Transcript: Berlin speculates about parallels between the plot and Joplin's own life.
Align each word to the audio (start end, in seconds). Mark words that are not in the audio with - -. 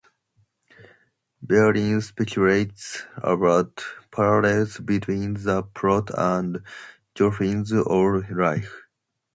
Berlin 1.43 2.01
speculates 2.01 3.03
about 3.17 3.83
parallels 4.09 4.79
between 4.79 5.35
the 5.35 5.61
plot 5.61 6.09
and 6.17 6.63
Joplin's 7.13 7.71
own 7.71 8.25
life. 8.31 8.75